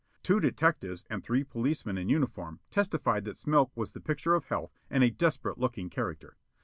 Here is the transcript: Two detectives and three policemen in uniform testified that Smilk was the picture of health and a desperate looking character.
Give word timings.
Two 0.23 0.39
detectives 0.39 1.05
and 1.11 1.23
three 1.23 1.43
policemen 1.43 1.95
in 1.95 2.09
uniform 2.09 2.59
testified 2.71 3.23
that 3.25 3.35
Smilk 3.37 3.69
was 3.75 3.91
the 3.91 4.01
picture 4.01 4.33
of 4.33 4.45
health 4.45 4.73
and 4.89 5.03
a 5.03 5.11
desperate 5.11 5.59
looking 5.59 5.91
character. 5.91 6.37